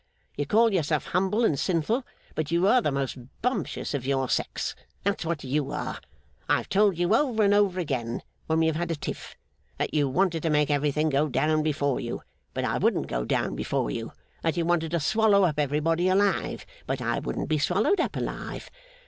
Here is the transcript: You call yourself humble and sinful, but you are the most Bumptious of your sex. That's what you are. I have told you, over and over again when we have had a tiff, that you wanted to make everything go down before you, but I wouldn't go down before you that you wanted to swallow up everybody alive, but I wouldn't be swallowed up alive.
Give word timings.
You 0.35 0.47
call 0.47 0.73
yourself 0.73 1.05
humble 1.09 1.45
and 1.45 1.59
sinful, 1.59 2.03
but 2.33 2.49
you 2.49 2.65
are 2.67 2.81
the 2.81 2.91
most 2.91 3.19
Bumptious 3.43 3.93
of 3.93 4.03
your 4.03 4.27
sex. 4.29 4.73
That's 5.03 5.25
what 5.25 5.43
you 5.43 5.69
are. 5.71 5.99
I 6.49 6.57
have 6.57 6.69
told 6.69 6.97
you, 6.97 7.13
over 7.13 7.43
and 7.43 7.53
over 7.53 7.79
again 7.79 8.23
when 8.47 8.57
we 8.61 8.65
have 8.65 8.77
had 8.77 8.89
a 8.89 8.95
tiff, 8.95 9.35
that 9.77 9.93
you 9.93 10.09
wanted 10.09 10.41
to 10.41 10.49
make 10.49 10.71
everything 10.71 11.09
go 11.09 11.29
down 11.29 11.61
before 11.61 11.99
you, 11.99 12.23
but 12.55 12.65
I 12.65 12.79
wouldn't 12.79 13.05
go 13.09 13.25
down 13.25 13.55
before 13.55 13.91
you 13.91 14.11
that 14.41 14.57
you 14.57 14.65
wanted 14.65 14.89
to 14.89 14.99
swallow 14.99 15.43
up 15.43 15.59
everybody 15.59 16.09
alive, 16.09 16.65
but 16.87 16.99
I 16.99 17.19
wouldn't 17.19 17.47
be 17.47 17.59
swallowed 17.59 17.99
up 17.99 18.15
alive. 18.17 18.71